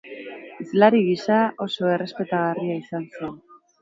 [0.61, 3.37] Hizlari gisa, oso errespetagarria izan zen.